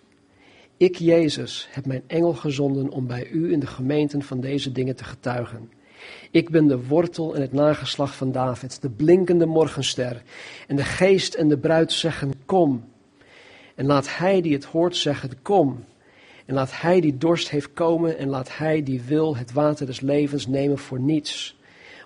[0.76, 4.96] Ik, Jezus, heb mijn engel gezonden om bij u in de gemeenten van deze dingen
[4.96, 5.73] te getuigen.
[6.30, 10.22] Ik ben de wortel en het nageslag van David, de blinkende morgenster.
[10.66, 12.84] En de geest en de bruid zeggen, kom.
[13.74, 15.84] En laat hij die het hoort zeggen, kom.
[16.46, 20.00] En laat hij die dorst heeft komen en laat hij die wil het water des
[20.00, 21.56] levens nemen voor niets.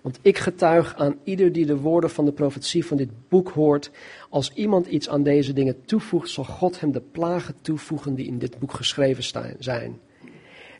[0.02, 3.90] Want ik getuig aan ieder die de woorden van de profetie van dit boek hoort,
[4.28, 8.38] als iemand iets aan deze dingen toevoegt, zal God hem de plagen toevoegen die in
[8.38, 10.00] dit boek geschreven zijn.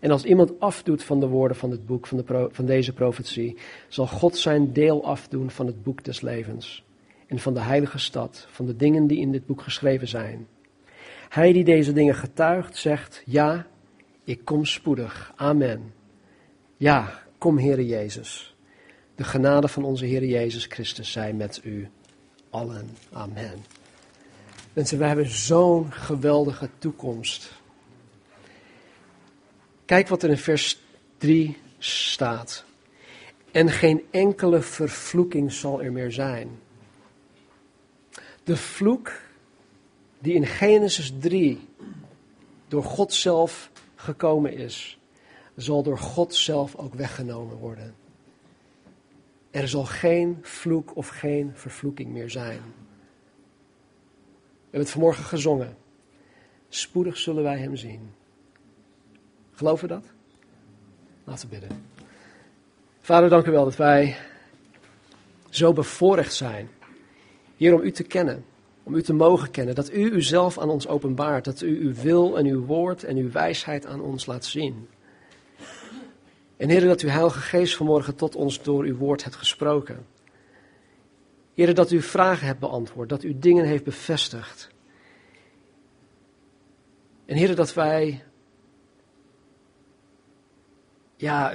[0.01, 3.57] En als iemand afdoet van de woorden van het boek, van, de van deze profetie,
[3.89, 6.85] zal God zijn deel afdoen van het boek des levens.
[7.27, 10.47] En van de heilige stad, van de dingen die in dit boek geschreven zijn.
[11.29, 13.67] Hij die deze dingen getuigt, zegt, ja,
[14.25, 15.33] ik kom spoedig.
[15.37, 15.93] Amen.
[16.77, 18.57] Ja, kom Heere Jezus.
[19.15, 21.89] De genade van onze Heer Jezus Christus zij met u
[22.51, 22.89] allen.
[23.13, 23.65] Amen.
[24.73, 27.53] Mensen, we hebben zo'n geweldige toekomst.
[29.89, 30.81] Kijk wat er in vers
[31.19, 32.65] 3 staat.
[33.51, 36.61] En geen enkele vervloeking zal er meer zijn.
[38.45, 39.13] De vloek
[40.19, 41.69] die in Genesis 3
[42.67, 44.99] door God zelf gekomen is,
[45.57, 47.95] zal door God zelf ook weggenomen worden.
[49.51, 52.61] Er zal geen vloek of geen vervloeking meer zijn.
[52.61, 52.63] We
[54.63, 55.77] hebben het vanmorgen gezongen.
[56.69, 58.17] Spoedig zullen wij hem zien.
[59.59, 60.05] Geloven we dat?
[61.25, 61.85] Laten we bidden.
[63.01, 64.17] Vader, dank u wel dat wij
[65.49, 66.69] zo bevoorrecht zijn
[67.57, 68.45] hier om u te kennen,
[68.83, 72.39] om u te mogen kennen, dat u uzelf aan ons openbaart, dat u uw wil
[72.39, 74.89] en uw woord en uw wijsheid aan ons laat zien.
[76.57, 80.07] En Heer, dat uw Heilige Geest vanmorgen tot ons door uw woord hebt gesproken.
[81.55, 84.71] Heer, dat u vragen hebt beantwoord, dat u dingen heeft bevestigd.
[87.27, 88.23] En Heer, dat wij,
[91.19, 91.53] ja,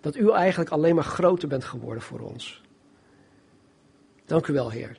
[0.00, 2.62] dat u eigenlijk alleen maar groter bent geworden voor ons.
[4.24, 4.96] Dank u wel, Heer.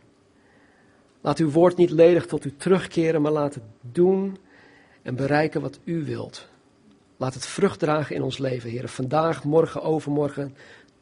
[1.21, 4.37] Laat uw woord niet ledig tot u terugkeren, maar laat het doen
[5.01, 6.47] en bereiken wat u wilt.
[7.17, 8.87] Laat het vrucht dragen in ons leven, Heer.
[8.87, 10.55] Vandaag, morgen, overmorgen,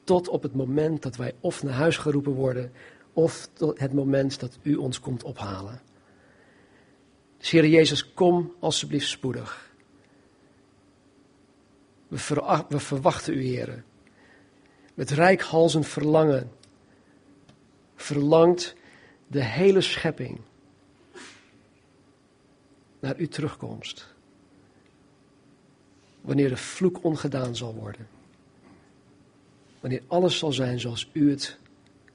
[0.04, 2.72] tot op het moment dat wij of naar huis geroepen worden,
[3.14, 5.82] of tot het moment dat U ons komt ophalen.
[7.38, 9.67] Dus Heer Jezus, kom alsjeblieft spoedig.
[12.08, 13.84] We, verwachten U, Heer.
[14.94, 16.52] Met rijkhalzend verlangen
[17.96, 18.76] verlangt
[19.28, 20.40] de hele schepping
[23.00, 24.16] naar uw terugkomst
[26.28, 28.08] wanneer de vloek ongedaan zal worden.
[29.80, 31.58] Wanneer alles zal zijn zoals u het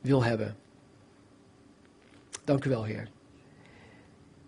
[0.00, 0.56] wil hebben.
[2.44, 3.08] Dank u wel, Heer.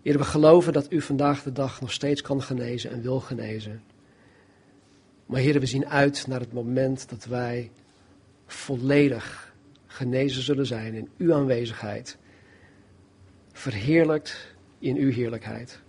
[0.01, 3.83] Heer, we geloven dat u vandaag de dag nog steeds kan genezen en wil genezen.
[5.25, 7.71] Maar Heer, we zien uit naar het moment dat wij
[8.45, 9.53] volledig
[9.87, 12.17] genezen zullen zijn in uw aanwezigheid.
[13.51, 15.79] Verheerlijkt in uw heerlijkheid.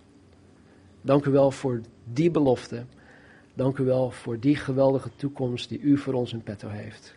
[1.01, 2.85] Dank u wel voor die belofte.
[3.53, 7.15] Dank u wel voor die geweldige toekomst die u voor ons in petto heeft.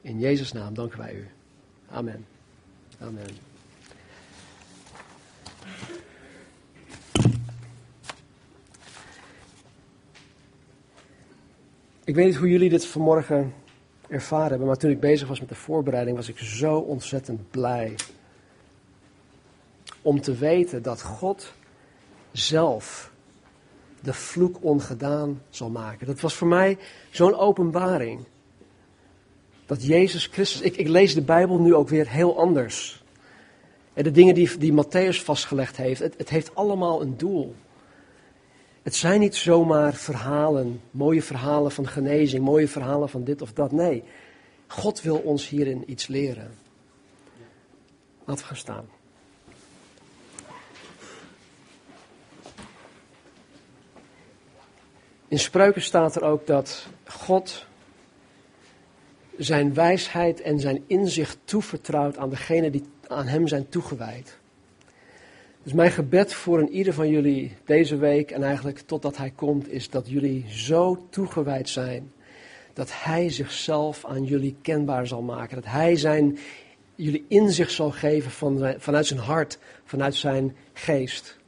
[0.00, 1.28] In Jezus' naam danken wij u.
[1.88, 2.26] Amen.
[2.98, 3.26] Amen.
[12.10, 13.54] Ik weet niet hoe jullie dit vanmorgen
[14.08, 17.94] ervaren hebben, maar toen ik bezig was met de voorbereiding was ik zo ontzettend blij
[20.02, 21.52] om te weten dat God
[22.32, 23.12] zelf
[24.00, 26.06] de vloek ongedaan zal maken.
[26.06, 26.78] Dat was voor mij
[27.10, 28.20] zo'n openbaring.
[29.66, 33.04] Dat Jezus Christus, ik, ik, lees de Bijbel nu ook weer heel anders.
[33.92, 37.54] En de dingen die, die Matthäus vastgelegd heeft, het, het heeft allemaal een doel.
[38.82, 43.72] Het zijn niet zomaar verhalen, mooie verhalen van genezing, mooie verhalen van dit of dat.
[43.72, 44.04] Nee,
[44.66, 46.58] God wil ons hierin iets leren.
[48.24, 48.88] Laten we gaan staan.
[55.28, 57.66] In spreuken staat er ook dat God
[59.36, 64.39] zijn wijsheid en zijn inzicht toevertrouwt aan degenen die aan hem zijn toegewijd.
[65.70, 69.68] Dus mijn gebed voor een ieder van jullie deze week en eigenlijk totdat hij komt,
[69.68, 72.12] is dat jullie zo toegewijd zijn
[72.72, 75.54] dat hij zichzelf aan jullie kenbaar zal maken.
[75.54, 76.38] Dat hij zijn,
[76.94, 81.38] jullie inzicht zal geven van, vanuit zijn hart, vanuit zijn geest.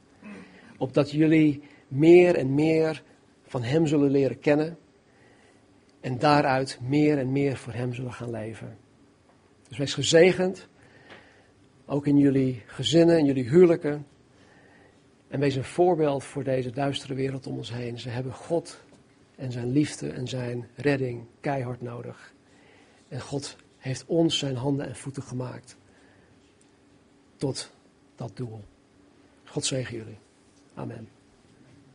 [0.77, 3.03] Opdat jullie meer en meer
[3.47, 4.77] van hem zullen leren kennen
[6.01, 8.77] en daaruit meer en meer voor hem zullen gaan leven.
[9.67, 10.67] Dus wees gezegend,
[11.85, 14.11] ook in jullie gezinnen, in jullie huwelijken.
[15.33, 17.99] En wees een voorbeeld voor deze duistere wereld om ons heen.
[17.99, 18.83] Ze hebben God
[19.35, 22.33] en zijn liefde en zijn redding keihard nodig.
[23.07, 25.77] En God heeft ons zijn handen en voeten gemaakt
[27.35, 27.71] tot
[28.15, 28.63] dat doel.
[29.43, 30.17] God zegen jullie.
[30.73, 31.07] Amen.